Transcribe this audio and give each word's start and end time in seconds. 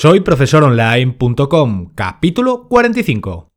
Soy 0.00 0.20
profesoronline.com, 0.20 1.92
capítulo 1.96 2.68
45. 2.68 3.48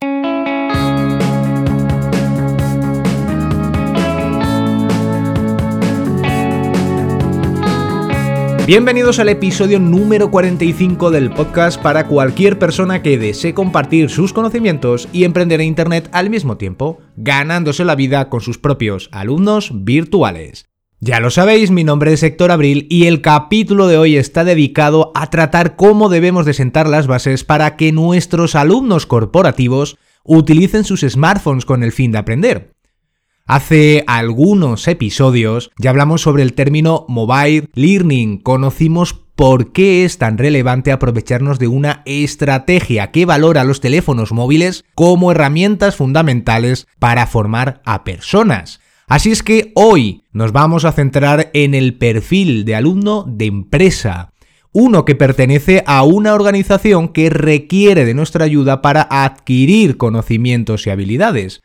Bienvenidos 8.66 9.20
al 9.20 9.30
episodio 9.30 9.80
número 9.80 10.32
45 10.32 11.12
del 11.12 11.30
podcast 11.32 11.80
para 11.80 12.08
cualquier 12.08 12.58
persona 12.58 13.04
que 13.04 13.20
desee 13.20 13.54
compartir 13.54 14.10
sus 14.10 14.34
conocimientos 14.34 15.10
y 15.14 15.26
emprender 15.26 15.62
en 15.62 15.68
Internet 15.68 16.10
al 16.12 16.32
mismo 16.32 16.58
tiempo, 16.58 16.98
ganándose 17.18 17.86
la 17.86 17.94
vida 17.94 18.30
con 18.30 18.42
sus 18.42 18.58
propios 18.58 19.10
alumnos 19.12 19.70
virtuales. 19.84 20.71
Ya 21.04 21.20
lo 21.20 21.32
sabéis, 21.32 21.72
mi 21.72 21.84
nombre 21.84 22.14
es 22.14 22.22
Héctor 22.22 22.52
Abril 22.52 22.86
y 22.88 23.08
el 23.08 23.22
capítulo 23.22 23.88
de 23.88 23.98
hoy 23.98 24.18
está 24.18 24.44
dedicado 24.44 25.12
a 25.16 25.32
tratar 25.32 25.76
cómo 25.76 26.10
debemos 26.10 26.46
de 26.46 26.54
sentar 26.54 26.88
las 26.88 27.08
bases 27.08 27.44
para 27.44 27.76
que 27.76 27.92
nuestros 27.92 28.54
alumnos 28.54 29.08
corporativos 29.08 29.98
utilicen 30.24 30.84
sus 30.84 31.02
smartphones 31.02 31.66
con 31.66 31.82
el 31.82 31.92
fin 31.92 32.12
de 32.12 32.20
aprender. 32.20 32.76
Hace 33.48 34.04
algunos 34.06 34.88
episodios 34.88 35.72
ya 35.80 35.90
hablamos 35.90 36.22
sobre 36.22 36.44
el 36.44 36.54
término 36.54 37.06
mobile 37.08 37.68
learning, 37.74 38.38
conocimos 38.38 39.16
por 39.36 39.72
qué 39.72 40.06
es 40.06 40.20
tan 40.20 40.38
relevante 40.38 40.92
aprovecharnos 40.92 41.58
de 41.58 41.68
una 41.68 42.04
estrategia 42.06 43.10
que 43.10 43.26
valora 43.26 43.64
los 43.64 43.82
teléfonos 43.82 44.34
móviles 44.34 44.86
como 44.94 45.32
herramientas 45.32 45.96
fundamentales 45.96 46.86
para 47.00 47.26
formar 47.26 47.82
a 47.86 48.04
personas. 48.04 48.81
Así 49.12 49.30
es 49.30 49.44
que 49.44 49.74
hoy 49.76 50.24
nos 50.32 50.54
vamos 50.54 50.86
a 50.86 50.94
centrar 50.94 51.52
en 51.54 51.74
el 51.74 51.98
perfil 51.98 52.64
de 52.64 52.76
alumno 52.76 53.26
de 53.28 53.46
empresa, 53.48 54.32
uno 54.72 55.04
que 55.04 55.16
pertenece 55.16 55.84
a 55.86 56.04
una 56.04 56.34
organización 56.34 57.10
que 57.10 57.30
requiere 57.30 58.06
de 58.06 58.14
nuestra 58.14 58.46
ayuda 58.46 58.82
para 58.82 59.06
adquirir 59.12 59.98
conocimientos 59.98 60.88
y 60.88 60.92
habilidades. 60.92 61.62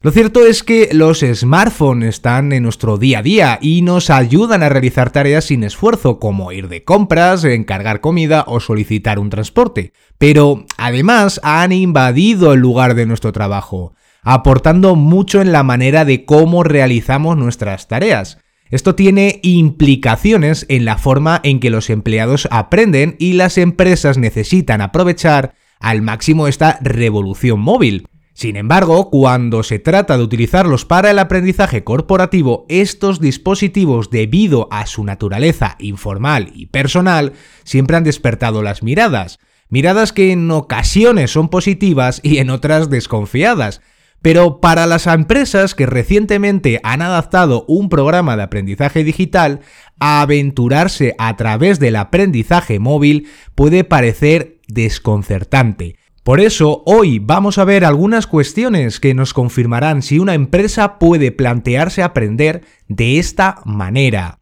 Lo 0.00 0.10
cierto 0.10 0.44
es 0.44 0.64
que 0.64 0.88
los 0.92 1.20
smartphones 1.20 2.08
están 2.08 2.52
en 2.52 2.64
nuestro 2.64 2.98
día 2.98 3.20
a 3.20 3.22
día 3.22 3.58
y 3.62 3.82
nos 3.82 4.10
ayudan 4.10 4.64
a 4.64 4.68
realizar 4.68 5.12
tareas 5.12 5.44
sin 5.44 5.62
esfuerzo, 5.62 6.18
como 6.18 6.50
ir 6.50 6.66
de 6.66 6.82
compras, 6.82 7.44
encargar 7.44 8.00
comida 8.00 8.44
o 8.48 8.58
solicitar 8.58 9.20
un 9.20 9.30
transporte. 9.30 9.92
Pero 10.18 10.64
además 10.76 11.40
han 11.44 11.70
invadido 11.70 12.52
el 12.52 12.58
lugar 12.58 12.96
de 12.96 13.06
nuestro 13.06 13.30
trabajo 13.30 13.94
aportando 14.22 14.96
mucho 14.96 15.40
en 15.40 15.52
la 15.52 15.62
manera 15.62 16.04
de 16.04 16.24
cómo 16.24 16.62
realizamos 16.62 17.36
nuestras 17.36 17.88
tareas. 17.88 18.38
Esto 18.70 18.94
tiene 18.94 19.40
implicaciones 19.42 20.64
en 20.68 20.84
la 20.84 20.96
forma 20.96 21.40
en 21.42 21.58
que 21.58 21.70
los 21.70 21.90
empleados 21.90 22.46
aprenden 22.50 23.16
y 23.18 23.32
las 23.32 23.58
empresas 23.58 24.16
necesitan 24.16 24.80
aprovechar 24.80 25.54
al 25.80 26.02
máximo 26.02 26.46
esta 26.46 26.78
revolución 26.80 27.58
móvil. 27.60 28.06
Sin 28.32 28.56
embargo, 28.56 29.10
cuando 29.10 29.62
se 29.62 29.78
trata 29.80 30.16
de 30.16 30.22
utilizarlos 30.22 30.84
para 30.84 31.10
el 31.10 31.18
aprendizaje 31.18 31.84
corporativo, 31.84 32.64
estos 32.68 33.20
dispositivos, 33.20 34.08
debido 34.08 34.68
a 34.70 34.86
su 34.86 35.04
naturaleza 35.04 35.76
informal 35.78 36.50
y 36.54 36.66
personal, 36.66 37.32
siempre 37.64 37.96
han 37.96 38.04
despertado 38.04 38.62
las 38.62 38.82
miradas. 38.82 39.40
Miradas 39.68 40.12
que 40.12 40.32
en 40.32 40.50
ocasiones 40.50 41.32
son 41.32 41.48
positivas 41.48 42.20
y 42.22 42.38
en 42.38 42.50
otras 42.50 42.88
desconfiadas, 42.88 43.82
pero 44.22 44.60
para 44.60 44.86
las 44.86 45.06
empresas 45.06 45.74
que 45.74 45.86
recientemente 45.86 46.80
han 46.82 47.02
adaptado 47.02 47.64
un 47.68 47.88
programa 47.88 48.36
de 48.36 48.42
aprendizaje 48.42 49.04
digital, 49.04 49.60
aventurarse 49.98 51.14
a 51.18 51.36
través 51.36 51.78
del 51.78 51.96
aprendizaje 51.96 52.78
móvil 52.78 53.28
puede 53.54 53.84
parecer 53.84 54.60
desconcertante. 54.68 55.96
Por 56.22 56.40
eso, 56.40 56.82
hoy 56.84 57.18
vamos 57.18 57.56
a 57.56 57.64
ver 57.64 57.84
algunas 57.84 58.26
cuestiones 58.26 59.00
que 59.00 59.14
nos 59.14 59.32
confirmarán 59.32 60.02
si 60.02 60.18
una 60.18 60.34
empresa 60.34 60.98
puede 60.98 61.32
plantearse 61.32 62.02
aprender 62.02 62.62
de 62.88 63.18
esta 63.18 63.62
manera. 63.64 64.40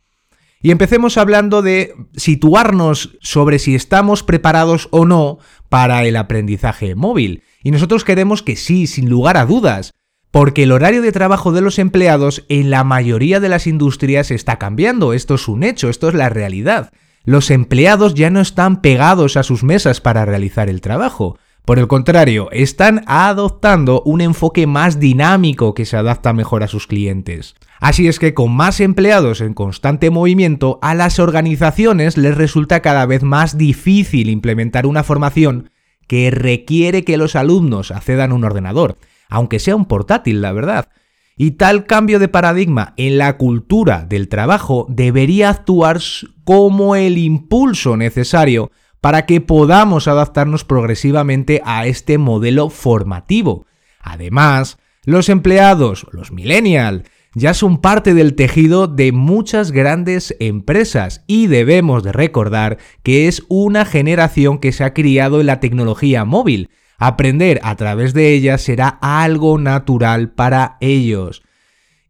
Y 0.60 0.72
empecemos 0.72 1.16
hablando 1.16 1.62
de 1.62 1.94
situarnos 2.16 3.16
sobre 3.20 3.60
si 3.60 3.76
estamos 3.76 4.24
preparados 4.24 4.88
o 4.90 5.06
no 5.06 5.38
para 5.68 6.04
el 6.04 6.16
aprendizaje 6.16 6.96
móvil. 6.96 7.44
Y 7.68 7.70
nosotros 7.70 8.02
queremos 8.02 8.42
que 8.42 8.56
sí, 8.56 8.86
sin 8.86 9.10
lugar 9.10 9.36
a 9.36 9.44
dudas, 9.44 9.92
porque 10.30 10.62
el 10.62 10.72
horario 10.72 11.02
de 11.02 11.12
trabajo 11.12 11.52
de 11.52 11.60
los 11.60 11.78
empleados 11.78 12.46
en 12.48 12.70
la 12.70 12.82
mayoría 12.82 13.40
de 13.40 13.50
las 13.50 13.66
industrias 13.66 14.30
está 14.30 14.56
cambiando, 14.58 15.12
esto 15.12 15.34
es 15.34 15.48
un 15.48 15.62
hecho, 15.62 15.90
esto 15.90 16.08
es 16.08 16.14
la 16.14 16.30
realidad. 16.30 16.90
Los 17.24 17.50
empleados 17.50 18.14
ya 18.14 18.30
no 18.30 18.40
están 18.40 18.80
pegados 18.80 19.36
a 19.36 19.42
sus 19.42 19.64
mesas 19.64 20.00
para 20.00 20.24
realizar 20.24 20.70
el 20.70 20.80
trabajo. 20.80 21.38
Por 21.66 21.78
el 21.78 21.88
contrario, 21.88 22.48
están 22.52 23.04
adoptando 23.06 24.00
un 24.06 24.22
enfoque 24.22 24.66
más 24.66 24.98
dinámico 24.98 25.74
que 25.74 25.84
se 25.84 25.98
adapta 25.98 26.32
mejor 26.32 26.62
a 26.62 26.68
sus 26.68 26.86
clientes. 26.86 27.54
Así 27.80 28.08
es 28.08 28.18
que 28.18 28.32
con 28.32 28.50
más 28.50 28.80
empleados 28.80 29.42
en 29.42 29.52
constante 29.52 30.08
movimiento, 30.08 30.78
a 30.80 30.94
las 30.94 31.18
organizaciones 31.18 32.16
les 32.16 32.34
resulta 32.34 32.80
cada 32.80 33.04
vez 33.04 33.22
más 33.22 33.58
difícil 33.58 34.30
implementar 34.30 34.86
una 34.86 35.02
formación 35.02 35.68
que 36.08 36.32
requiere 36.32 37.04
que 37.04 37.16
los 37.16 37.36
alumnos 37.36 37.92
accedan 37.92 38.32
a 38.32 38.34
un 38.34 38.44
ordenador, 38.44 38.98
aunque 39.28 39.60
sea 39.60 39.76
un 39.76 39.84
portátil, 39.84 40.40
la 40.40 40.52
verdad. 40.52 40.88
Y 41.36 41.52
tal 41.52 41.86
cambio 41.86 42.18
de 42.18 42.26
paradigma 42.26 42.94
en 42.96 43.18
la 43.18 43.36
cultura 43.36 44.04
del 44.04 44.28
trabajo 44.28 44.86
debería 44.88 45.50
actuar 45.50 46.00
como 46.42 46.96
el 46.96 47.16
impulso 47.16 47.96
necesario 47.96 48.72
para 49.00 49.26
que 49.26 49.40
podamos 49.40 50.08
adaptarnos 50.08 50.64
progresivamente 50.64 51.62
a 51.64 51.86
este 51.86 52.18
modelo 52.18 52.70
formativo. 52.70 53.66
Además, 54.00 54.78
los 55.04 55.28
empleados, 55.28 56.06
los 56.10 56.32
millennials, 56.32 57.04
ya 57.34 57.54
son 57.54 57.78
parte 57.78 58.14
del 58.14 58.34
tejido 58.34 58.86
de 58.86 59.12
muchas 59.12 59.70
grandes 59.70 60.34
empresas 60.40 61.24
y 61.26 61.46
debemos 61.46 62.02
de 62.02 62.12
recordar 62.12 62.78
que 63.02 63.28
es 63.28 63.42
una 63.48 63.84
generación 63.84 64.58
que 64.58 64.72
se 64.72 64.84
ha 64.84 64.94
criado 64.94 65.40
en 65.40 65.46
la 65.46 65.60
tecnología 65.60 66.24
móvil. 66.24 66.70
Aprender 66.98 67.60
a 67.62 67.76
través 67.76 68.12
de 68.14 68.32
ella 68.32 68.58
será 68.58 68.98
algo 69.00 69.58
natural 69.58 70.32
para 70.32 70.78
ellos. 70.80 71.42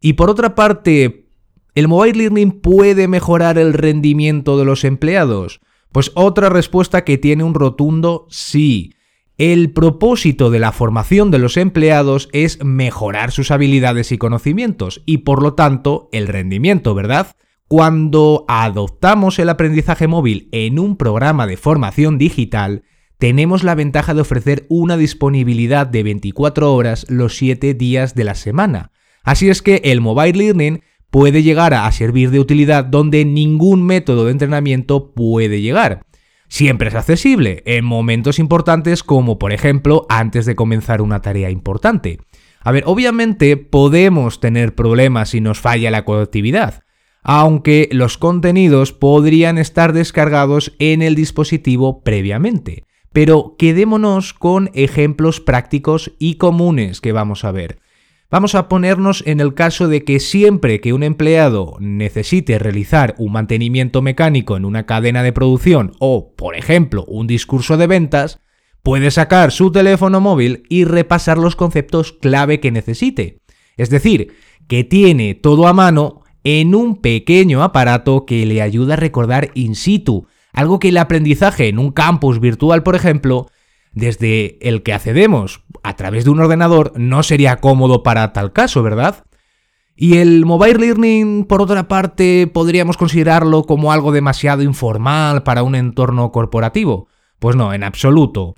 Y 0.00 0.14
por 0.14 0.30
otra 0.30 0.54
parte, 0.54 1.26
¿el 1.74 1.88
mobile 1.88 2.18
learning 2.18 2.52
puede 2.60 3.08
mejorar 3.08 3.58
el 3.58 3.74
rendimiento 3.74 4.58
de 4.58 4.64
los 4.64 4.84
empleados? 4.84 5.60
Pues 5.92 6.12
otra 6.14 6.48
respuesta 6.48 7.04
que 7.04 7.18
tiene 7.18 7.44
un 7.44 7.54
rotundo 7.54 8.26
sí. 8.30 8.94
El 9.38 9.70
propósito 9.70 10.50
de 10.50 10.58
la 10.58 10.72
formación 10.72 11.30
de 11.30 11.38
los 11.38 11.56
empleados 11.56 12.28
es 12.32 12.58
mejorar 12.64 13.30
sus 13.30 13.52
habilidades 13.52 14.10
y 14.10 14.18
conocimientos 14.18 15.04
y 15.06 15.18
por 15.18 15.44
lo 15.44 15.54
tanto 15.54 16.08
el 16.10 16.26
rendimiento, 16.26 16.92
¿verdad? 16.92 17.36
Cuando 17.68 18.44
adoptamos 18.48 19.38
el 19.38 19.48
aprendizaje 19.48 20.08
móvil 20.08 20.48
en 20.50 20.80
un 20.80 20.96
programa 20.96 21.46
de 21.46 21.56
formación 21.56 22.18
digital, 22.18 22.82
tenemos 23.18 23.62
la 23.62 23.76
ventaja 23.76 24.12
de 24.12 24.22
ofrecer 24.22 24.66
una 24.68 24.96
disponibilidad 24.96 25.86
de 25.86 26.02
24 26.02 26.74
horas 26.74 27.06
los 27.08 27.36
7 27.36 27.74
días 27.74 28.16
de 28.16 28.24
la 28.24 28.34
semana. 28.34 28.90
Así 29.22 29.48
es 29.50 29.62
que 29.62 29.82
el 29.84 30.00
mobile 30.00 30.36
learning 30.36 30.82
puede 31.10 31.44
llegar 31.44 31.74
a 31.74 31.92
servir 31.92 32.32
de 32.32 32.40
utilidad 32.40 32.84
donde 32.84 33.24
ningún 33.24 33.86
método 33.86 34.24
de 34.24 34.32
entrenamiento 34.32 35.12
puede 35.12 35.60
llegar. 35.60 36.07
Siempre 36.48 36.88
es 36.88 36.94
accesible 36.94 37.62
en 37.66 37.84
momentos 37.84 38.38
importantes 38.38 39.02
como 39.02 39.38
por 39.38 39.52
ejemplo 39.52 40.06
antes 40.08 40.46
de 40.46 40.56
comenzar 40.56 41.02
una 41.02 41.20
tarea 41.20 41.50
importante. 41.50 42.20
A 42.60 42.72
ver, 42.72 42.84
obviamente 42.86 43.56
podemos 43.56 44.40
tener 44.40 44.74
problemas 44.74 45.30
si 45.30 45.40
nos 45.40 45.60
falla 45.60 45.90
la 45.90 46.04
conectividad, 46.04 46.84
aunque 47.22 47.88
los 47.92 48.18
contenidos 48.18 48.92
podrían 48.92 49.58
estar 49.58 49.92
descargados 49.92 50.74
en 50.78 51.02
el 51.02 51.14
dispositivo 51.14 52.02
previamente. 52.02 52.84
Pero 53.12 53.56
quedémonos 53.58 54.34
con 54.34 54.70
ejemplos 54.74 55.40
prácticos 55.40 56.12
y 56.18 56.34
comunes 56.34 57.00
que 57.00 57.12
vamos 57.12 57.44
a 57.44 57.52
ver. 57.52 57.78
Vamos 58.30 58.54
a 58.54 58.68
ponernos 58.68 59.22
en 59.26 59.40
el 59.40 59.54
caso 59.54 59.88
de 59.88 60.04
que 60.04 60.20
siempre 60.20 60.82
que 60.82 60.92
un 60.92 61.02
empleado 61.02 61.76
necesite 61.80 62.58
realizar 62.58 63.14
un 63.16 63.32
mantenimiento 63.32 64.02
mecánico 64.02 64.58
en 64.58 64.66
una 64.66 64.84
cadena 64.84 65.22
de 65.22 65.32
producción 65.32 65.92
o, 65.98 66.34
por 66.36 66.54
ejemplo, 66.54 67.06
un 67.08 67.26
discurso 67.26 67.78
de 67.78 67.86
ventas, 67.86 68.40
puede 68.82 69.10
sacar 69.10 69.50
su 69.50 69.72
teléfono 69.72 70.20
móvil 70.20 70.64
y 70.68 70.84
repasar 70.84 71.38
los 71.38 71.56
conceptos 71.56 72.12
clave 72.12 72.60
que 72.60 72.70
necesite. 72.70 73.40
Es 73.78 73.88
decir, 73.88 74.34
que 74.66 74.84
tiene 74.84 75.34
todo 75.34 75.66
a 75.66 75.72
mano 75.72 76.20
en 76.44 76.74
un 76.74 77.00
pequeño 77.00 77.62
aparato 77.62 78.26
que 78.26 78.44
le 78.44 78.60
ayuda 78.60 78.92
a 78.92 78.98
recordar 78.98 79.52
in 79.54 79.74
situ, 79.74 80.26
algo 80.52 80.78
que 80.80 80.90
el 80.90 80.98
aprendizaje 80.98 81.68
en 81.68 81.78
un 81.78 81.92
campus 81.92 82.40
virtual, 82.40 82.82
por 82.82 82.94
ejemplo, 82.94 83.46
desde 83.98 84.58
el 84.66 84.82
que 84.84 84.94
accedemos 84.94 85.64
a 85.82 85.96
través 85.96 86.24
de 86.24 86.30
un 86.30 86.40
ordenador 86.40 86.92
no 86.96 87.22
sería 87.24 87.56
cómodo 87.56 88.04
para 88.04 88.32
tal 88.32 88.52
caso, 88.52 88.82
¿verdad? 88.82 89.24
Y 89.96 90.18
el 90.18 90.46
mobile 90.46 90.78
learning, 90.78 91.44
por 91.44 91.60
otra 91.60 91.88
parte, 91.88 92.46
podríamos 92.46 92.96
considerarlo 92.96 93.64
como 93.64 93.90
algo 93.90 94.12
demasiado 94.12 94.62
informal 94.62 95.42
para 95.42 95.64
un 95.64 95.74
entorno 95.74 96.30
corporativo. 96.30 97.08
Pues 97.40 97.56
no, 97.56 97.74
en 97.74 97.82
absoluto. 97.82 98.54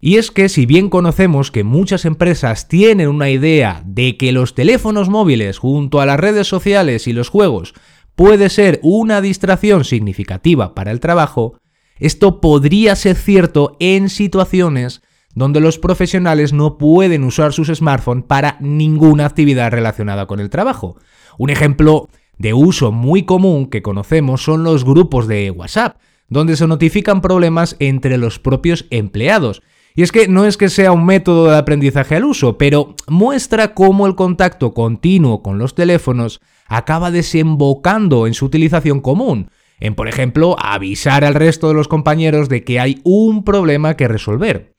Y 0.00 0.16
es 0.16 0.32
que 0.32 0.48
si 0.48 0.66
bien 0.66 0.90
conocemos 0.90 1.52
que 1.52 1.62
muchas 1.62 2.04
empresas 2.04 2.66
tienen 2.66 3.08
una 3.08 3.30
idea 3.30 3.82
de 3.86 4.16
que 4.16 4.32
los 4.32 4.54
teléfonos 4.56 5.08
móviles 5.08 5.58
junto 5.58 6.00
a 6.00 6.06
las 6.06 6.18
redes 6.18 6.48
sociales 6.48 7.06
y 7.06 7.12
los 7.12 7.28
juegos 7.28 7.74
puede 8.16 8.48
ser 8.48 8.80
una 8.82 9.20
distracción 9.20 9.84
significativa 9.84 10.74
para 10.74 10.90
el 10.90 10.98
trabajo, 10.98 11.59
esto 12.00 12.40
podría 12.40 12.96
ser 12.96 13.16
cierto 13.16 13.76
en 13.78 14.08
situaciones 14.08 15.02
donde 15.34 15.60
los 15.60 15.78
profesionales 15.78 16.52
no 16.52 16.76
pueden 16.76 17.22
usar 17.22 17.52
sus 17.52 17.68
smartphones 17.68 18.24
para 18.24 18.56
ninguna 18.60 19.26
actividad 19.26 19.70
relacionada 19.70 20.26
con 20.26 20.40
el 20.40 20.50
trabajo. 20.50 20.96
Un 21.38 21.50
ejemplo 21.50 22.08
de 22.38 22.52
uso 22.54 22.90
muy 22.90 23.22
común 23.22 23.66
que 23.66 23.82
conocemos 23.82 24.42
son 24.42 24.64
los 24.64 24.84
grupos 24.84 25.28
de 25.28 25.50
WhatsApp, 25.50 25.98
donde 26.28 26.56
se 26.56 26.66
notifican 26.66 27.20
problemas 27.20 27.76
entre 27.78 28.18
los 28.18 28.38
propios 28.38 28.86
empleados 28.90 29.62
y 29.94 30.02
es 30.02 30.12
que 30.12 30.28
no 30.28 30.44
es 30.44 30.56
que 30.56 30.68
sea 30.68 30.92
un 30.92 31.04
método 31.04 31.50
de 31.50 31.56
aprendizaje 31.56 32.16
al 32.16 32.24
uso, 32.24 32.56
pero 32.56 32.94
muestra 33.08 33.74
cómo 33.74 34.06
el 34.06 34.14
contacto 34.14 34.72
continuo 34.72 35.42
con 35.42 35.58
los 35.58 35.74
teléfonos 35.74 36.40
acaba 36.66 37.10
desembocando 37.10 38.26
en 38.26 38.34
su 38.34 38.46
utilización 38.46 39.00
común, 39.00 39.50
en 39.80 39.94
por 39.94 40.08
ejemplo 40.08 40.56
avisar 40.58 41.24
al 41.24 41.34
resto 41.34 41.68
de 41.68 41.74
los 41.74 41.88
compañeros 41.88 42.48
de 42.48 42.62
que 42.62 42.78
hay 42.78 43.00
un 43.02 43.44
problema 43.44 43.96
que 43.96 44.08
resolver. 44.08 44.74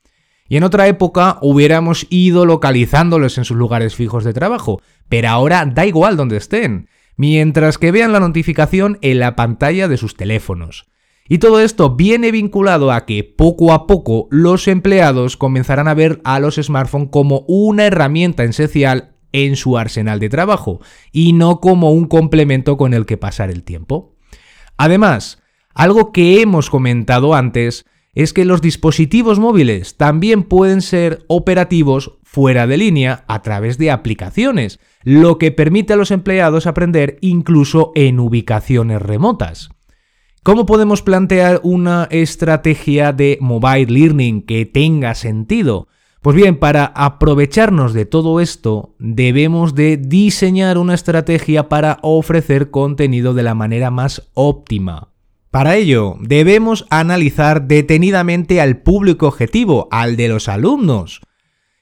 Y 0.48 0.56
en 0.56 0.64
otra 0.64 0.86
época 0.86 1.38
hubiéramos 1.42 2.06
ido 2.10 2.46
localizándolos 2.46 3.38
en 3.38 3.44
sus 3.44 3.56
lugares 3.56 3.94
fijos 3.94 4.24
de 4.24 4.32
trabajo, 4.32 4.80
pero 5.08 5.28
ahora 5.28 5.64
da 5.66 5.86
igual 5.86 6.16
donde 6.16 6.36
estén, 6.36 6.88
mientras 7.16 7.78
que 7.78 7.90
vean 7.90 8.12
la 8.12 8.20
notificación 8.20 8.98
en 9.02 9.18
la 9.18 9.36
pantalla 9.36 9.88
de 9.88 9.96
sus 9.96 10.16
teléfonos. 10.16 10.86
Y 11.28 11.38
todo 11.38 11.60
esto 11.60 11.94
viene 11.96 12.30
vinculado 12.32 12.92
a 12.92 13.06
que 13.06 13.24
poco 13.24 13.72
a 13.72 13.86
poco 13.86 14.28
los 14.30 14.68
empleados 14.68 15.36
comenzarán 15.36 15.88
a 15.88 15.94
ver 15.94 16.20
a 16.24 16.40
los 16.40 16.56
smartphones 16.56 17.08
como 17.10 17.44
una 17.46 17.86
herramienta 17.86 18.44
esencial 18.44 19.14
en 19.32 19.56
su 19.56 19.78
arsenal 19.78 20.20
de 20.20 20.28
trabajo 20.28 20.80
y 21.10 21.32
no 21.32 21.60
como 21.60 21.92
un 21.92 22.06
complemento 22.06 22.76
con 22.76 22.92
el 22.92 23.06
que 23.06 23.16
pasar 23.16 23.50
el 23.50 23.62
tiempo. 23.62 24.11
Además, 24.76 25.42
algo 25.74 26.12
que 26.12 26.40
hemos 26.40 26.70
comentado 26.70 27.34
antes 27.34 27.86
es 28.14 28.32
que 28.32 28.44
los 28.44 28.60
dispositivos 28.60 29.38
móviles 29.38 29.96
también 29.96 30.42
pueden 30.42 30.82
ser 30.82 31.24
operativos 31.28 32.18
fuera 32.22 32.66
de 32.66 32.76
línea 32.76 33.24
a 33.26 33.42
través 33.42 33.78
de 33.78 33.90
aplicaciones, 33.90 34.80
lo 35.02 35.38
que 35.38 35.50
permite 35.50 35.94
a 35.94 35.96
los 35.96 36.10
empleados 36.10 36.66
aprender 36.66 37.18
incluso 37.20 37.92
en 37.94 38.20
ubicaciones 38.20 39.00
remotas. 39.00 39.70
¿Cómo 40.42 40.66
podemos 40.66 41.02
plantear 41.02 41.60
una 41.62 42.08
estrategia 42.10 43.12
de 43.12 43.38
mobile 43.40 43.86
learning 43.92 44.42
que 44.42 44.66
tenga 44.66 45.14
sentido? 45.14 45.88
Pues 46.22 46.36
bien, 46.36 46.56
para 46.56 46.84
aprovecharnos 46.84 47.94
de 47.94 48.06
todo 48.06 48.38
esto, 48.38 48.94
debemos 49.00 49.74
de 49.74 49.96
diseñar 49.96 50.78
una 50.78 50.94
estrategia 50.94 51.68
para 51.68 51.98
ofrecer 52.02 52.70
contenido 52.70 53.34
de 53.34 53.42
la 53.42 53.56
manera 53.56 53.90
más 53.90 54.30
óptima. 54.34 55.08
Para 55.50 55.74
ello, 55.74 56.16
debemos 56.20 56.86
analizar 56.90 57.66
detenidamente 57.66 58.60
al 58.60 58.82
público 58.82 59.26
objetivo, 59.26 59.88
al 59.90 60.14
de 60.14 60.28
los 60.28 60.48
alumnos. 60.48 61.22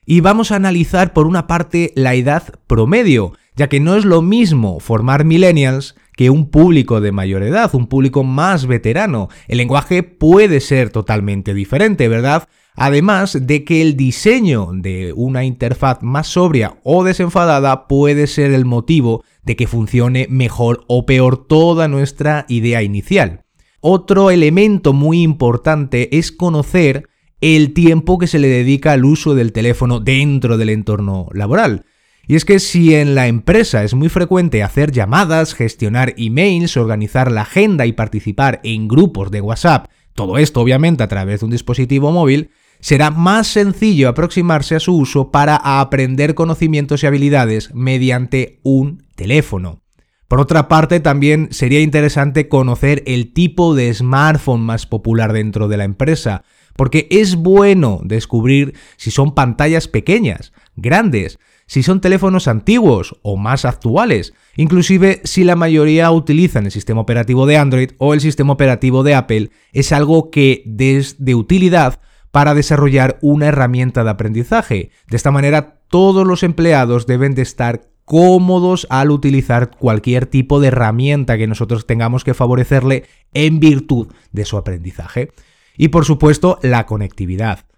Y 0.07 0.21
vamos 0.21 0.53
a 0.53 0.57
analizar 0.57 1.13
por 1.13 1.27
una 1.27 1.47
parte 1.47 1.93
la 1.95 2.15
edad 2.15 2.45
promedio, 2.67 3.35
ya 3.57 3.69
que 3.69 3.79
no 3.79 3.95
es 3.95 4.07
lo 4.07 4.23
mismo 4.23 4.81
formar 4.81 5.27
millennials 5.27 5.97
que 6.17 6.31
un 6.31 6.51
público 6.51 7.03
de 7.03 7.13
mayor 7.13 7.43
edad, 7.43 7.75
un 7.75 7.89
público 7.89 8.25
más 8.25 8.67
veterano. 8.67 9.29
El 9.49 9.59
lenguaje 9.59 10.03
puede 10.03 10.61
ser 10.61 10.89
totalmente 10.89 11.53
diferente, 11.53 12.09
¿verdad? 12.09 12.49
Además 12.83 13.37
de 13.39 13.63
que 13.63 13.83
el 13.83 13.95
diseño 13.95 14.71
de 14.73 15.13
una 15.15 15.45
interfaz 15.45 15.99
más 16.01 16.29
sobria 16.29 16.79
o 16.83 17.05
desenfadada 17.05 17.87
puede 17.87 18.27
ser 18.27 18.53
el 18.53 18.65
motivo 18.65 19.23
de 19.43 19.55
que 19.55 19.67
funcione 19.67 20.27
mejor 20.31 20.85
o 20.89 21.05
peor 21.05 21.47
toda 21.47 21.89
nuestra 21.89 22.47
idea 22.49 22.83
inicial. 22.83 23.45
Otro 23.81 24.31
elemento 24.31 24.95
muy 24.95 25.21
importante 25.21 26.17
es 26.17 26.33
conocer 26.33 27.07
el 27.43 27.75
tiempo 27.75 28.17
que 28.17 28.27
se 28.27 28.39
le 28.39 28.49
dedica 28.49 28.93
al 28.93 29.05
uso 29.05 29.35
del 29.35 29.53
teléfono 29.53 30.01
dentro 30.01 30.57
del 30.57 30.71
entorno 30.71 31.29
laboral. 31.35 31.85
Y 32.27 32.35
es 32.35 32.47
que 32.47 32.59
si 32.61 32.95
en 32.95 33.15
la 33.15 33.27
empresa 33.27 33.85
es 33.85 33.93
muy 33.93 34.09
frecuente 34.09 34.63
hacer 34.63 34.91
llamadas, 34.91 35.53
gestionar 35.53 36.15
emails, 36.17 36.79
organizar 36.79 37.31
la 37.31 37.43
agenda 37.43 37.85
y 37.85 37.93
participar 37.93 38.59
en 38.65 38.89
grupos 38.89 39.31
de 39.31 39.43
WhatsApp, 39.43 39.91
todo 40.15 40.39
esto 40.39 40.63
obviamente 40.63 41.03
a 41.03 41.09
través 41.09 41.41
de 41.41 41.47
un 41.47 41.53
dispositivo 41.53 42.11
móvil, 42.11 42.51
será 42.81 43.11
más 43.11 43.47
sencillo 43.47 44.09
aproximarse 44.09 44.75
a 44.75 44.81
su 44.81 44.97
uso 44.97 45.31
para 45.31 45.57
aprender 45.57 46.35
conocimientos 46.35 47.03
y 47.03 47.07
habilidades 47.07 47.75
mediante 47.75 48.61
un 48.63 49.05
teléfono. 49.15 49.81
Por 50.29 50.41
otra 50.41 50.69
parte, 50.69 51.01
también 51.01 51.49
sería 51.51 51.81
interesante 51.81 52.49
conocer 52.49 53.03
el 53.07 53.33
tipo 53.33 53.75
de 53.75 53.93
smartphone 53.93 54.61
más 54.61 54.87
popular 54.87 55.33
dentro 55.33 55.67
de 55.67 55.77
la 55.77 55.85
empresa, 55.85 56.45
porque 56.77 57.09
es 57.11 57.35
bueno 57.35 58.01
descubrir 58.05 58.75
si 58.97 59.11
son 59.11 59.35
pantallas 59.35 59.89
pequeñas, 59.89 60.53
grandes, 60.77 61.41
si 61.67 61.83
son 61.83 62.01
teléfonos 62.01 62.49
antiguos 62.49 63.17
o 63.23 63.37
más 63.37 63.65
actuales, 63.65 64.33
inclusive 64.57 65.21
si 65.25 65.43
la 65.43 65.57
mayoría 65.57 66.11
utilizan 66.13 66.65
el 66.65 66.73
sistema 66.73 67.01
operativo 67.01 67.45
de 67.47 67.57
Android 67.57 67.91
o 67.99 68.15
el 68.15 68.21
sistema 68.21 68.53
operativo 68.53 69.03
de 69.03 69.15
Apple, 69.15 69.51
es 69.73 69.91
algo 69.91 70.31
que 70.31 70.63
es 70.79 71.17
de 71.25 71.35
utilidad 71.35 72.01
para 72.31 72.55
desarrollar 72.55 73.19
una 73.21 73.47
herramienta 73.47 74.05
de 74.05 74.11
aprendizaje. 74.11 74.91
De 75.09 75.17
esta 75.17 75.31
manera, 75.31 75.81
todos 75.89 76.27
los 76.27 76.43
empleados 76.43 77.07
deben 77.07 77.35
de 77.35 77.43
estar 77.43 77.83
cómodos 78.05 78.87
al 78.91 79.11
utilizar 79.11 79.71
cualquier 79.71 80.27
tipo 80.27 80.61
de 80.61 80.69
herramienta 80.69 81.39
que 81.39 81.47
nosotros 81.47 81.87
tengamos 81.87 82.25
que 82.25 82.35
favorecerle 82.35 83.05
en 83.35 83.61
virtud 83.61 84.09
de 84.33 84.45
su 84.45 84.57
aprendizaje. 84.57 85.31
Y 85.77 85.89
por 85.89 86.05
supuesto, 86.05 86.59
la 86.63 86.87
conectividad. 86.87 87.70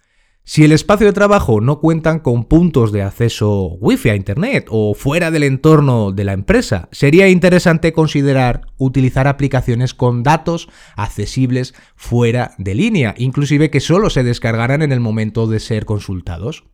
Si 0.45 0.65
el 0.65 0.73
espacio 0.73 1.07
de 1.07 1.13
trabajo 1.13 1.61
no 1.61 1.79
cuentan 1.79 2.19
con 2.19 2.43
puntos 2.43 2.91
de 2.91 3.01
acceso 3.01 3.77
wifi 3.79 4.09
a 4.09 4.15
Internet 4.15 4.67
o 4.69 4.93
fuera 4.93 5.31
del 5.31 5.43
entorno 5.43 6.11
de 6.11 6.25
la 6.25 6.33
empresa, 6.33 6.89
sería 6.91 7.29
interesante 7.29 7.93
considerar 7.93 8.67
utilizar 8.77 9.29
aplicaciones 9.29 9.93
con 9.93 10.21
datos 10.21 10.67
accesibles 10.97 11.73
fuera 11.95 12.55
de 12.57 12.75
línea, 12.75 13.15
inclusive 13.17 13.69
que 13.69 13.79
solo 13.79 14.09
se 14.09 14.23
descargaran 14.23 14.81
en 14.81 14.91
el 14.91 14.99
momento 14.99 15.47
de 15.47 15.61
ser 15.61 15.85
consultados. 15.85 16.65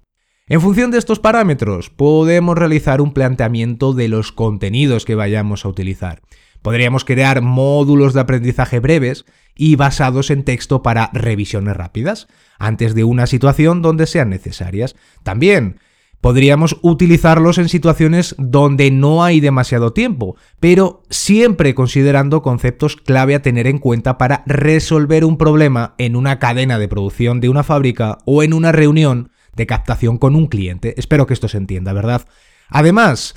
En 0.47 0.61
función 0.61 0.89
de 0.89 0.97
estos 0.97 1.19
parámetros, 1.19 1.91
podemos 1.91 2.57
realizar 2.57 3.01
un 3.01 3.13
planteamiento 3.13 3.93
de 3.93 4.07
los 4.07 4.31
contenidos 4.31 5.05
que 5.05 5.13
vayamos 5.13 5.63
a 5.63 5.69
utilizar. 5.69 6.23
Podríamos 6.61 7.05
crear 7.05 7.41
módulos 7.41 8.13
de 8.13 8.21
aprendizaje 8.21 8.79
breves 8.79 9.25
y 9.55 9.75
basados 9.75 10.29
en 10.29 10.43
texto 10.43 10.81
para 10.81 11.09
revisiones 11.13 11.75
rápidas, 11.75 12.27
antes 12.57 12.95
de 12.95 13.03
una 13.03 13.27
situación 13.27 13.81
donde 13.81 14.07
sean 14.07 14.29
necesarias. 14.29 14.95
También 15.23 15.79
podríamos 16.21 16.77
utilizarlos 16.81 17.57
en 17.57 17.69
situaciones 17.69 18.35
donde 18.37 18.91
no 18.91 19.23
hay 19.23 19.39
demasiado 19.39 19.93
tiempo, 19.93 20.35
pero 20.59 21.03
siempre 21.09 21.75
considerando 21.75 22.41
conceptos 22.41 22.95
clave 22.97 23.35
a 23.35 23.41
tener 23.41 23.67
en 23.67 23.79
cuenta 23.79 24.17
para 24.17 24.43
resolver 24.45 25.23
un 25.25 25.37
problema 25.37 25.95
en 25.97 26.15
una 26.15 26.39
cadena 26.39 26.77
de 26.77 26.87
producción 26.87 27.39
de 27.39 27.49
una 27.49 27.63
fábrica 27.63 28.17
o 28.25 28.43
en 28.43 28.53
una 28.53 28.71
reunión 28.71 29.31
de 29.55 29.65
captación 29.67 30.17
con 30.17 30.35
un 30.35 30.47
cliente. 30.47 30.93
Espero 30.97 31.25
que 31.25 31.33
esto 31.33 31.47
se 31.47 31.57
entienda, 31.57 31.93
¿verdad? 31.93 32.25
Además, 32.69 33.33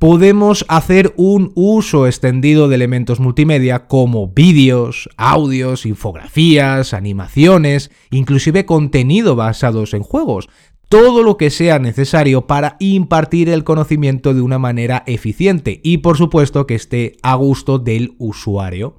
podemos 0.00 0.64
hacer 0.68 1.12
un 1.18 1.52
uso 1.54 2.06
extendido 2.06 2.68
de 2.68 2.74
elementos 2.74 3.20
multimedia 3.20 3.86
como 3.86 4.28
vídeos, 4.28 5.10
audios, 5.18 5.84
infografías, 5.84 6.94
animaciones, 6.94 7.90
inclusive 8.10 8.64
contenido 8.64 9.36
basados 9.36 9.92
en 9.92 10.02
juegos, 10.02 10.48
todo 10.88 11.22
lo 11.22 11.36
que 11.36 11.50
sea 11.50 11.78
necesario 11.78 12.46
para 12.46 12.76
impartir 12.80 13.50
el 13.50 13.62
conocimiento 13.62 14.32
de 14.32 14.40
una 14.40 14.58
manera 14.58 15.04
eficiente 15.06 15.82
y 15.84 15.98
por 15.98 16.16
supuesto 16.16 16.66
que 16.66 16.76
esté 16.76 17.18
a 17.22 17.34
gusto 17.34 17.78
del 17.78 18.14
usuario. 18.16 18.98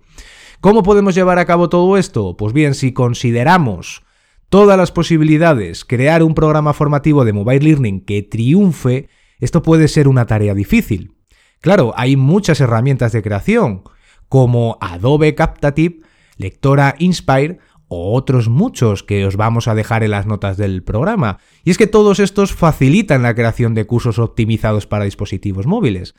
¿Cómo 0.62 0.84
podemos 0.84 1.16
llevar 1.16 1.40
a 1.40 1.46
cabo 1.46 1.68
todo 1.68 1.98
esto? 1.98 2.38
Pues 2.38 2.54
bien, 2.54 2.76
si 2.76 2.94
consideramos 2.94 4.04
todas 4.50 4.78
las 4.78 4.92
posibilidades, 4.92 5.84
crear 5.84 6.22
un 6.22 6.36
programa 6.36 6.74
formativo 6.74 7.26
de 7.26 7.34
mobile 7.34 7.66
learning 7.66 8.02
que 8.02 8.22
triunfe, 8.22 9.10
esto 9.42 9.62
puede 9.62 9.90
ser 9.90 10.08
una 10.08 10.26
tarea 10.26 10.54
difícil. 10.54 11.16
Claro, 11.60 11.94
hay 11.98 12.16
muchas 12.16 12.62
herramientas 12.62 13.12
de 13.12 13.22
creación, 13.22 13.84
como 14.30 14.78
Adobe 14.80 15.36
Captative, 15.36 16.00
Lectora 16.38 16.96
Inspire 17.00 17.60
o 17.88 18.14
otros 18.14 18.48
muchos 18.48 19.04
que 19.04 19.26
os 19.26 19.36
vamos 19.36 19.68
a 19.68 19.76
dejar 19.76 20.04
en 20.04 20.12
las 20.12 20.26
notas 20.26 20.56
del 20.56 20.82
programa. 20.82 21.40
Y 21.66 21.72
es 21.72 21.78
que 21.78 21.88
todos 21.88 22.22
estos 22.22 22.54
facilitan 22.54 23.22
la 23.22 23.36
creación 23.36 23.74
de 23.74 23.86
cursos 23.86 24.18
optimizados 24.18 24.88
para 24.88 25.04
dispositivos 25.04 25.68
móviles. 25.68 26.16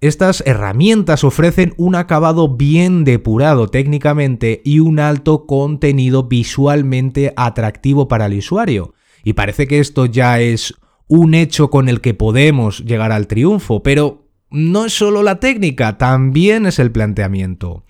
Estas 0.00 0.42
herramientas 0.44 1.24
ofrecen 1.24 1.74
un 1.78 1.94
acabado 1.94 2.56
bien 2.56 3.04
depurado 3.04 3.68
técnicamente 3.68 4.60
y 4.64 4.80
un 4.80 4.98
alto 4.98 5.46
contenido 5.46 6.24
visualmente 6.24 7.32
atractivo 7.36 8.08
para 8.08 8.26
el 8.26 8.38
usuario. 8.38 8.92
Y 9.22 9.34
parece 9.34 9.66
que 9.66 9.78
esto 9.78 10.06
ya 10.06 10.40
es 10.40 10.74
un 11.08 11.34
hecho 11.34 11.70
con 11.70 11.88
el 11.88 12.00
que 12.00 12.14
podemos 12.14 12.84
llegar 12.84 13.12
al 13.12 13.26
triunfo, 13.26 13.82
pero 13.82 14.28
no 14.50 14.86
es 14.86 14.92
solo 14.92 15.22
la 15.22 15.40
técnica, 15.40 15.98
también 15.98 16.66
es 16.66 16.78
el 16.78 16.92
planteamiento. 16.92 17.84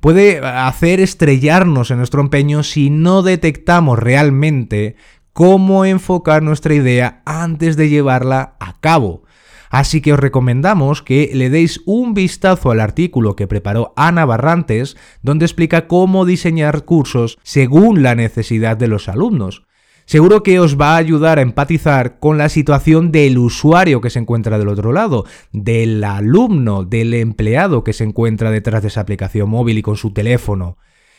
Puede 0.00 0.38
hacer 0.38 1.00
estrellarnos 1.00 1.90
en 1.90 1.98
nuestro 1.98 2.20
empeño 2.20 2.62
si 2.62 2.90
no 2.90 3.22
detectamos 3.22 3.98
realmente 3.98 4.96
cómo 5.32 5.84
enfocar 5.84 6.42
nuestra 6.42 6.74
idea 6.74 7.22
antes 7.24 7.76
de 7.76 7.88
llevarla 7.88 8.56
a 8.60 8.80
cabo. 8.80 9.24
Así 9.70 10.00
que 10.00 10.12
os 10.12 10.20
recomendamos 10.20 11.02
que 11.02 11.32
le 11.34 11.50
deis 11.50 11.80
un 11.84 12.14
vistazo 12.14 12.70
al 12.70 12.80
artículo 12.80 13.34
que 13.34 13.48
preparó 13.48 13.92
Ana 13.96 14.24
Barrantes, 14.24 14.96
donde 15.22 15.46
explica 15.46 15.88
cómo 15.88 16.24
diseñar 16.24 16.84
cursos 16.84 17.38
según 17.42 18.02
la 18.02 18.14
necesidad 18.14 18.76
de 18.76 18.86
los 18.86 19.08
alumnos. 19.08 19.64
Seguro 20.06 20.42
que 20.42 20.60
os 20.60 20.78
va 20.78 20.94
a 20.94 20.98
ayudar 20.98 21.38
a 21.38 21.42
empatizar 21.42 22.18
con 22.18 22.36
la 22.36 22.48
situación 22.50 23.10
del 23.10 23.38
usuario 23.38 24.00
que 24.00 24.10
se 24.10 24.18
encuentra 24.18 24.58
del 24.58 24.68
otro 24.68 24.92
lado, 24.92 25.24
del 25.52 26.04
alumno, 26.04 26.84
del 26.84 27.14
empleado 27.14 27.84
que 27.84 27.94
se 27.94 28.04
encuentra 28.04 28.50
detrás 28.50 28.82
de 28.82 28.88
esa 28.88 29.00
aplicación 29.00 29.48
móvil 29.48 29.78
y 29.78 29.82
con 29.82 29.96
su 29.96 30.12
teléfono, 30.12 30.76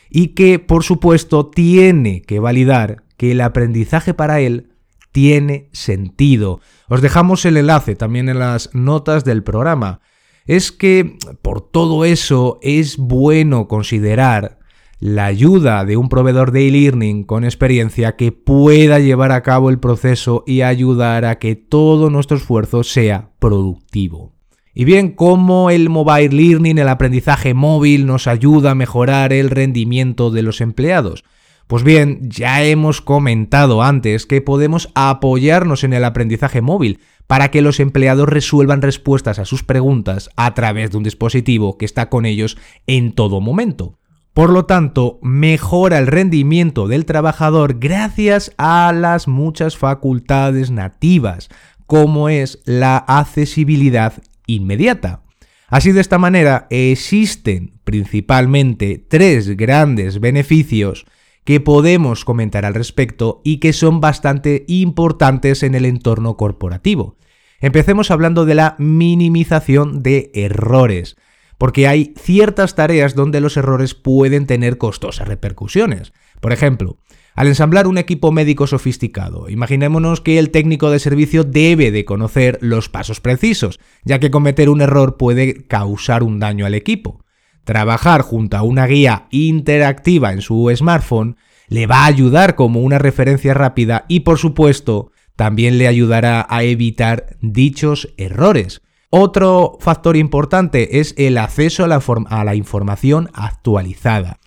y 0.08 0.28
que 0.28 0.60
por 0.60 0.84
supuesto 0.84 1.46
tiene 1.46 2.22
que 2.22 2.38
validar 2.38 3.02
que 3.16 3.32
el 3.32 3.40
aprendizaje 3.40 4.14
para 4.14 4.40
él 4.40 4.72
tiene 5.10 5.68
sentido. 5.72 6.60
Os 6.88 7.02
dejamos 7.02 7.44
el 7.44 7.56
enlace 7.56 7.96
también 7.96 8.28
en 8.28 8.38
las 8.38 8.72
notas 8.74 9.24
del 9.24 9.42
programa. 9.42 10.00
Es 10.46 10.70
que 10.70 11.16
por 11.42 11.60
todo 11.60 12.04
eso 12.04 12.58
es 12.62 12.98
bueno 12.98 13.66
considerar 13.66 14.58
la 14.98 15.26
ayuda 15.26 15.84
de 15.84 15.96
un 15.96 16.08
proveedor 16.08 16.52
de 16.52 16.68
e-learning 16.68 17.24
con 17.24 17.44
experiencia 17.44 18.16
que 18.16 18.32
pueda 18.32 18.98
llevar 18.98 19.32
a 19.32 19.42
cabo 19.42 19.68
el 19.68 19.78
proceso 19.78 20.42
y 20.46 20.62
ayudar 20.62 21.24
a 21.24 21.38
que 21.38 21.54
todo 21.54 22.08
nuestro 22.08 22.36
esfuerzo 22.36 22.82
sea 22.82 23.30
productivo. 23.38 24.32
Y 24.74 24.84
bien, 24.84 25.12
cómo 25.12 25.70
el 25.70 25.88
mobile 25.88 26.36
learning, 26.36 26.78
el 26.78 26.88
aprendizaje 26.88 27.54
móvil, 27.54 28.06
nos 28.06 28.26
ayuda 28.26 28.72
a 28.72 28.74
mejorar 28.74 29.32
el 29.32 29.48
rendimiento 29.48 30.30
de 30.30 30.42
los 30.42 30.60
empleados. 30.60 31.24
Pues 31.66 31.82
bien, 31.82 32.28
ya 32.30 32.62
hemos 32.62 33.00
comentado 33.00 33.82
antes 33.82 34.26
que 34.26 34.40
podemos 34.40 34.90
apoyarnos 34.94 35.82
en 35.82 35.94
el 35.94 36.04
aprendizaje 36.04 36.60
móvil 36.60 37.00
para 37.26 37.50
que 37.50 37.62
los 37.62 37.80
empleados 37.80 38.28
resuelvan 38.28 38.82
respuestas 38.82 39.38
a 39.38 39.44
sus 39.44 39.64
preguntas 39.64 40.30
a 40.36 40.54
través 40.54 40.90
de 40.90 40.98
un 40.98 41.04
dispositivo 41.04 41.76
que 41.76 41.84
está 41.84 42.08
con 42.08 42.24
ellos 42.24 42.56
en 42.86 43.12
todo 43.12 43.40
momento. 43.40 43.98
Por 44.36 44.50
lo 44.50 44.66
tanto, 44.66 45.18
mejora 45.22 45.96
el 45.96 46.06
rendimiento 46.06 46.88
del 46.88 47.06
trabajador 47.06 47.78
gracias 47.78 48.52
a 48.58 48.92
las 48.94 49.28
muchas 49.28 49.78
facultades 49.78 50.70
nativas, 50.70 51.48
como 51.86 52.28
es 52.28 52.58
la 52.66 52.98
accesibilidad 52.98 54.12
inmediata. 54.46 55.22
Así 55.68 55.90
de 55.90 56.02
esta 56.02 56.18
manera 56.18 56.66
existen 56.68 57.80
principalmente 57.84 59.02
tres 59.08 59.56
grandes 59.56 60.20
beneficios 60.20 61.06
que 61.44 61.60
podemos 61.60 62.26
comentar 62.26 62.66
al 62.66 62.74
respecto 62.74 63.40
y 63.42 63.56
que 63.56 63.72
son 63.72 64.02
bastante 64.02 64.66
importantes 64.68 65.62
en 65.62 65.74
el 65.74 65.86
entorno 65.86 66.36
corporativo. 66.36 67.16
Empecemos 67.58 68.10
hablando 68.10 68.44
de 68.44 68.54
la 68.54 68.76
minimización 68.78 70.02
de 70.02 70.30
errores, 70.34 71.16
porque 71.58 71.88
hay 71.88 72.14
ciertas 72.18 72.74
tareas 72.74 73.14
donde 73.14 73.40
los 73.40 73.56
errores 73.56 73.94
pueden 73.94 74.46
tener 74.46 74.78
costosas 74.78 75.28
repercusiones. 75.28 76.12
Por 76.40 76.52
ejemplo, 76.52 76.98
al 77.34 77.48
ensamblar 77.48 77.86
un 77.86 77.98
equipo 77.98 78.32
médico 78.32 78.66
sofisticado, 78.66 79.48
imaginémonos 79.48 80.22
que 80.22 80.38
el 80.38 80.50
técnico 80.50 80.90
de 80.90 80.98
servicio 80.98 81.44
debe 81.44 81.90
de 81.90 82.04
conocer 82.04 82.58
los 82.62 82.88
pasos 82.88 83.20
precisos, 83.20 83.78
ya 84.04 84.18
que 84.18 84.30
cometer 84.30 84.70
un 84.70 84.80
error 84.80 85.16
puede 85.18 85.66
causar 85.66 86.22
un 86.22 86.40
daño 86.40 86.64
al 86.64 86.74
equipo. 86.74 87.24
Trabajar 87.64 88.22
junto 88.22 88.56
a 88.56 88.62
una 88.62 88.86
guía 88.86 89.26
interactiva 89.30 90.32
en 90.32 90.40
su 90.40 90.72
smartphone 90.74 91.36
le 91.68 91.86
va 91.86 92.04
a 92.04 92.06
ayudar 92.06 92.54
como 92.54 92.80
una 92.80 92.98
referencia 92.98 93.52
rápida 93.54 94.04
y 94.08 94.20
por 94.20 94.38
supuesto 94.38 95.10
también 95.34 95.76
le 95.76 95.88
ayudará 95.88 96.46
a 96.48 96.62
evitar 96.62 97.36
dichos 97.40 98.14
errores. 98.16 98.82
Otro 99.18 99.78
factor 99.80 100.14
importante 100.14 101.00
es 101.00 101.14
el 101.16 101.38
acceso 101.38 101.84
a 101.84 102.44
la, 102.44 102.54
información 102.54 103.30
actualizada. 103.32 104.40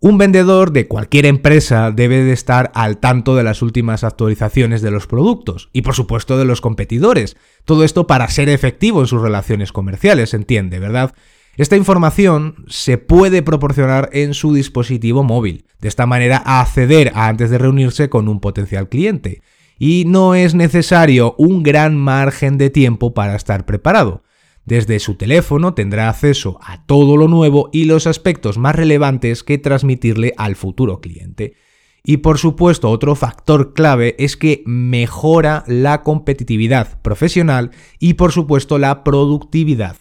Un 0.00 0.16
vendedor 0.16 0.72
de 0.72 0.88
cualquier 0.88 1.26
empresa 1.26 1.90
debe 1.90 2.24
de 2.24 2.32
estar 2.32 2.72
al 2.74 2.96
tanto 2.96 3.36
de 3.36 3.42
las 3.42 3.60
últimas 3.60 4.04
actualizaciones 4.04 4.80
de 4.80 4.90
los 4.90 5.06
productos 5.06 5.68
y 5.74 5.82
por 5.82 5.94
supuesto 5.94 6.38
de 6.38 6.46
los 6.46 6.62
competidores. 6.62 7.36
Todo 7.66 7.84
esto 7.84 8.06
para 8.06 8.28
ser 8.28 8.48
efectivo 8.48 9.02
en 9.02 9.08
sus 9.08 9.20
relaciones 9.20 9.72
comerciales, 9.72 10.32
entiende, 10.32 10.78
¿verdad? 10.78 11.14
Esta 11.58 11.76
información 11.76 12.64
se 12.66 12.96
puede 12.96 13.42
proporcionar 13.42 14.08
en 14.14 14.32
su 14.32 14.54
dispositivo 14.54 15.22
móvil, 15.22 15.66
de 15.82 15.88
esta 15.88 16.06
manera 16.06 16.38
acceder 16.38 17.12
antes 17.14 17.50
de 17.50 17.58
reunirse 17.58 18.08
con 18.08 18.28
un 18.28 18.40
potencial 18.40 18.88
cliente, 18.88 19.42
y 19.78 20.04
no 20.06 20.34
es 20.34 20.54
necesario 20.54 21.34
un 21.38 21.62
gran 21.62 21.96
margen 21.96 22.58
de 22.58 22.70
tiempo 22.70 23.14
para 23.14 23.36
estar 23.36 23.64
preparado. 23.64 24.24
Desde 24.64 24.98
su 24.98 25.14
teléfono 25.14 25.72
tendrá 25.72 26.10
acceso 26.10 26.58
a 26.62 26.84
todo 26.84 27.16
lo 27.16 27.28
nuevo 27.28 27.70
y 27.72 27.84
los 27.84 28.06
aspectos 28.06 28.58
más 28.58 28.74
relevantes 28.74 29.42
que 29.42 29.56
transmitirle 29.56 30.34
al 30.36 30.56
futuro 30.56 31.00
cliente. 31.00 31.54
Y 32.04 32.18
por 32.18 32.38
supuesto, 32.38 32.90
otro 32.90 33.14
factor 33.14 33.72
clave 33.72 34.14
es 34.18 34.36
que 34.36 34.62
mejora 34.66 35.64
la 35.66 36.02
competitividad 36.02 37.00
profesional 37.00 37.70
y 37.98 38.14
por 38.14 38.32
supuesto 38.32 38.78
la 38.78 39.04
productividad. 39.04 39.96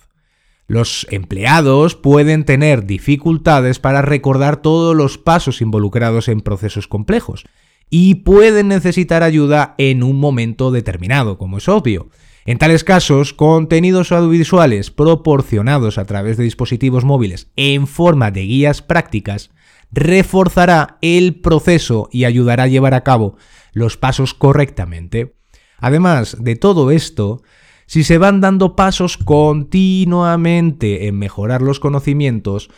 Los 0.68 1.08
empleados 1.12 1.96
pueden 1.96 2.44
tener 2.44 2.86
dificultades 2.86 3.80
para 3.80 4.02
recordar 4.02 4.58
todos 4.58 4.96
los 4.96 5.18
pasos 5.18 5.62
involucrados 5.62 6.28
en 6.28 6.42
procesos 6.42 6.88
complejos 6.90 7.46
y 7.90 8.16
pueden 8.16 8.68
necesitar 8.68 9.24
ayuda 9.24 9.76
en 9.78 10.04
un 10.04 10.20
momento 10.20 10.72
determinado, 10.72 11.38
como 11.38 11.58
es 11.58 11.68
obvio. 11.68 12.10
En 12.46 12.58
tales 12.58 12.84
casos, 12.84 13.34
contenidos 13.34 14.12
audiovisuales 14.12 14.90
proporcionados 14.90 15.98
a 15.98 16.06
través 16.06 16.38
de 16.38 16.46
dispositivos 16.46 17.04
móviles 17.04 17.52
en 17.56 17.88
forma 17.88 18.32
de 18.32 18.44
guías 18.44 18.82
prácticas 18.82 19.52
reforzará 19.92 20.98
el 21.02 21.40
proceso 21.42 22.10
y 22.12 22.26
ayudará 22.26 22.64
a 22.64 22.68
llevar 22.68 22.94
a 22.94 23.04
cabo 23.04 23.38
los 23.74 23.98
pasos 23.98 24.34
correctamente. 24.34 25.36
Además 25.78 26.38
de 26.40 26.56
todo 26.56 26.92
esto, 26.92 27.42
si 27.86 28.04
se 28.04 28.18
van 28.18 28.42
dando 28.42 28.76
pasos 28.76 29.18
continuamente 29.18 31.08
en 31.08 31.18
mejorar 31.18 31.62
los 31.62 31.80
conocimientos, 31.80 32.70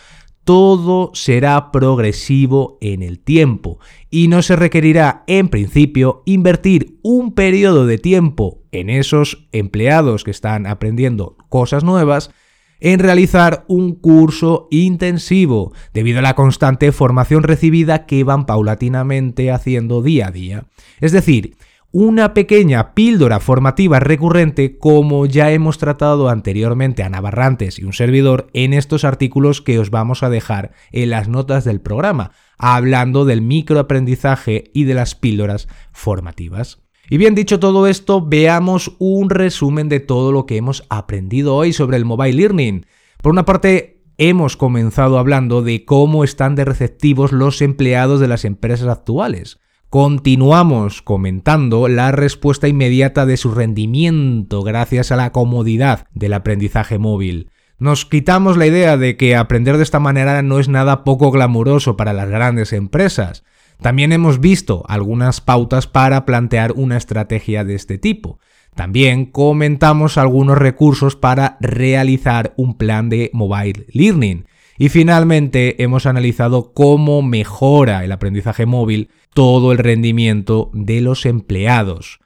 todo 0.50 1.12
será 1.14 1.72
progresivo 1.72 2.80
en 2.82 3.04
el 3.04 3.20
tiempo 3.20 3.78
y 4.10 4.30
no 4.30 4.42
se 4.42 4.56
requerirá 4.56 5.24
en 5.28 5.48
principio 5.48 6.24
invertir 6.26 6.98
un 7.04 7.36
periodo 7.36 7.86
de 7.86 8.00
tiempo 8.00 8.64
en 8.72 8.90
esos 8.90 9.48
empleados 9.52 10.24
que 10.24 10.32
están 10.32 10.66
aprendiendo 10.66 11.38
cosas 11.50 11.84
nuevas 11.84 12.32
en 12.80 12.98
realizar 12.98 13.64
un 13.68 13.94
curso 13.94 14.68
intensivo 14.72 15.72
debido 15.94 16.18
a 16.18 16.24
la 16.24 16.34
constante 16.34 16.92
formación 16.92 17.44
recibida 17.44 18.08
que 18.08 18.24
van 18.24 18.48
paulatinamente 18.48 19.52
haciendo 19.52 20.02
día 20.02 20.30
a 20.30 20.32
día. 20.32 20.64
Es 21.00 21.12
decir, 21.12 21.58
una 21.92 22.36
pequeña 22.36 22.94
píldora 22.94 23.40
formativa 23.40 24.00
recurrente 24.00 24.78
como 24.78 25.26
ya 25.26 25.52
hemos 25.52 25.80
tratado 25.80 26.30
anteriormente 26.30 27.02
a 27.02 27.10
Navarrantes 27.10 27.80
y 27.80 27.84
un 27.84 27.94
servidor 27.94 28.48
en 28.54 28.74
estos 28.74 29.04
artículos 29.04 29.62
que 29.62 29.80
os 29.80 29.90
vamos 29.90 30.22
a 30.22 30.30
dejar 30.30 30.72
en 30.92 31.10
las 31.10 31.28
notas 31.28 31.64
del 31.64 31.82
programa, 31.82 32.32
hablando 32.60 33.26
del 33.26 33.42
microaprendizaje 33.42 34.66
y 34.74 34.84
de 34.84 34.94
las 34.94 35.16
píldoras 35.16 35.68
formativas. 35.92 36.80
Y 37.10 37.18
bien 37.18 37.34
dicho 37.34 37.60
todo 37.60 37.88
esto, 37.88 38.24
veamos 38.24 38.96
un 39.00 39.32
resumen 39.32 39.90
de 39.90 40.00
todo 40.00 40.32
lo 40.32 40.46
que 40.46 40.58
hemos 40.58 40.86
aprendido 40.90 41.56
hoy 41.56 41.74
sobre 41.74 41.98
el 41.98 42.06
mobile 42.06 42.34
learning. 42.34 42.86
Por 43.24 43.32
una 43.32 43.46
parte, 43.46 44.04
hemos 44.20 44.58
comenzado 44.58 45.18
hablando 45.18 45.64
de 45.64 45.86
cómo 45.86 46.24
están 46.24 46.54
de 46.54 46.66
receptivos 46.66 47.32
los 47.32 47.64
empleados 47.64 48.20
de 48.20 48.28
las 48.28 48.46
empresas 48.46 48.88
actuales. 48.88 49.60
Continuamos 49.90 51.02
comentando 51.02 51.88
la 51.88 52.12
respuesta 52.12 52.68
inmediata 52.68 53.26
de 53.26 53.38
su 53.38 53.52
rendimiento 53.56 54.62
gracias 54.62 55.12
a 55.12 55.16
la 55.16 55.32
comodidad 55.32 56.06
del 56.14 56.34
aprendizaje 56.34 57.00
móvil. 57.00 57.50
Nos 57.80 58.06
quitamos 58.06 58.56
la 58.56 58.68
idea 58.68 58.98
de 58.98 59.18
que 59.18 59.36
aprender 59.36 59.78
de 59.78 59.84
esta 59.84 60.00
manera 60.00 60.44
no 60.44 60.60
es 60.60 60.70
nada 60.70 61.04
poco 61.04 61.32
glamuroso 61.32 61.98
para 61.98 62.14
las 62.14 62.30
grandes 62.30 62.72
empresas. 62.72 63.44
También 63.82 64.12
hemos 64.12 64.40
visto 64.40 64.84
algunas 64.88 65.42
pautas 65.42 65.88
para 65.88 66.24
plantear 66.24 66.74
una 66.74 66.96
estrategia 66.96 67.64
de 67.64 67.74
este 67.74 67.98
tipo. 67.98 68.38
También 68.76 69.26
comentamos 69.26 70.20
algunos 70.20 70.60
recursos 70.60 71.16
para 71.16 71.58
realizar 71.62 72.54
un 72.58 72.78
plan 72.78 73.10
de 73.10 73.32
mobile 73.34 73.88
learning. 73.92 74.46
Y 74.78 74.90
finalmente 74.90 75.82
hemos 75.82 76.06
analizado 76.06 76.74
cómo 76.74 77.24
mejora 77.24 78.06
el 78.06 78.12
aprendizaje 78.12 78.68
móvil 78.68 79.10
todo 79.34 79.72
el 79.72 79.78
rendimiento 79.78 80.72
de 80.74 81.02
los 81.02 81.26
empleados. 81.26 82.20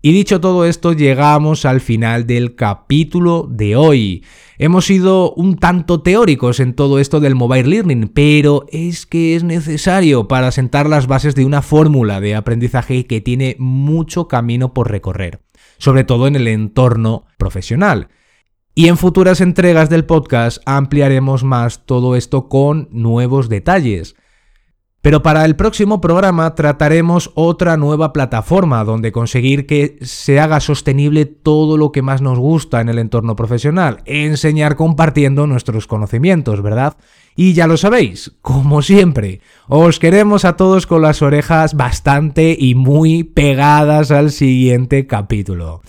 Y 0.00 0.12
dicho 0.12 0.40
todo 0.40 0.64
esto, 0.64 0.92
llegamos 0.92 1.64
al 1.64 1.80
final 1.80 2.24
del 2.24 2.54
capítulo 2.54 3.48
de 3.50 3.74
hoy. 3.74 4.24
Hemos 4.56 4.86
sido 4.86 5.32
un 5.32 5.56
tanto 5.56 6.02
teóricos 6.02 6.60
en 6.60 6.74
todo 6.74 7.00
esto 7.00 7.18
del 7.18 7.34
mobile 7.34 7.68
learning, 7.68 8.08
pero 8.14 8.64
es 8.70 9.06
que 9.06 9.34
es 9.34 9.42
necesario 9.42 10.28
para 10.28 10.52
sentar 10.52 10.88
las 10.88 11.08
bases 11.08 11.34
de 11.34 11.44
una 11.44 11.62
fórmula 11.62 12.20
de 12.20 12.36
aprendizaje 12.36 13.06
que 13.06 13.20
tiene 13.20 13.56
mucho 13.58 14.28
camino 14.28 14.72
por 14.72 14.88
recorrer, 14.88 15.40
sobre 15.78 16.04
todo 16.04 16.28
en 16.28 16.36
el 16.36 16.46
entorno 16.46 17.24
profesional. 17.36 18.08
Y 18.76 18.86
en 18.86 18.96
futuras 18.96 19.40
entregas 19.40 19.90
del 19.90 20.04
podcast 20.04 20.62
ampliaremos 20.64 21.42
más 21.42 21.84
todo 21.86 22.14
esto 22.14 22.48
con 22.48 22.88
nuevos 22.92 23.48
detalles. 23.48 24.14
Pero 25.00 25.22
para 25.22 25.44
el 25.44 25.54
próximo 25.54 26.00
programa 26.00 26.56
trataremos 26.56 27.30
otra 27.34 27.76
nueva 27.76 28.12
plataforma 28.12 28.82
donde 28.82 29.12
conseguir 29.12 29.64
que 29.64 29.96
se 30.02 30.40
haga 30.40 30.58
sostenible 30.58 31.24
todo 31.24 31.76
lo 31.76 31.92
que 31.92 32.02
más 32.02 32.20
nos 32.20 32.38
gusta 32.38 32.80
en 32.80 32.88
el 32.88 32.98
entorno 32.98 33.36
profesional, 33.36 33.98
enseñar 34.06 34.74
compartiendo 34.74 35.46
nuestros 35.46 35.86
conocimientos, 35.86 36.62
¿verdad? 36.62 36.96
Y 37.36 37.52
ya 37.52 37.68
lo 37.68 37.76
sabéis, 37.76 38.32
como 38.42 38.82
siempre, 38.82 39.40
os 39.68 40.00
queremos 40.00 40.44
a 40.44 40.56
todos 40.56 40.88
con 40.88 41.02
las 41.02 41.22
orejas 41.22 41.74
bastante 41.74 42.56
y 42.58 42.74
muy 42.74 43.22
pegadas 43.22 44.10
al 44.10 44.32
siguiente 44.32 45.06
capítulo. 45.06 45.82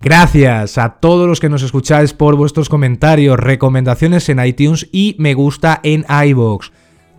Gracias 0.00 0.78
a 0.78 1.00
todos 1.00 1.28
los 1.28 1.40
que 1.40 1.50
nos 1.50 1.62
escucháis 1.62 2.14
por 2.14 2.36
vuestros 2.36 2.70
comentarios, 2.70 3.38
recomendaciones 3.38 4.26
en 4.30 4.42
iTunes 4.44 4.88
y 4.90 5.16
me 5.18 5.34
gusta 5.34 5.80
en 5.82 6.06
iVoox. 6.08 6.70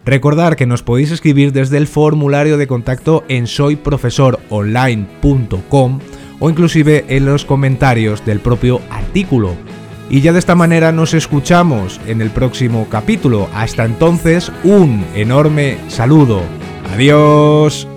Recordar 0.06 0.56
que 0.56 0.68
nos 0.68 0.84
podéis 0.84 1.12
escribir 1.12 1.52
desde 1.52 1.78
el 1.78 1.88
formulario 1.88 2.58
de 2.58 2.68
contacto 2.68 3.26
en 3.28 3.48
soyprofesoronline.com 3.48 6.00
o 6.40 6.50
inclusive 6.50 7.06
en 7.10 7.26
los 7.26 7.44
comentarios 7.46 8.24
del 8.24 8.40
propio 8.40 8.80
artículo. 8.92 9.56
Y 10.10 10.22
ya 10.22 10.34
de 10.34 10.40
esta 10.40 10.54
manera 10.54 10.92
nos 10.92 11.16
escuchamos 11.16 12.00
en 12.06 12.22
el 12.22 12.30
próximo 12.30 12.86
capítulo. 12.90 13.50
Hasta 13.56 13.86
entonces, 13.86 14.52
un 14.64 15.04
enorme 15.16 15.80
saludo. 15.88 16.44
Adiós. 16.94 17.88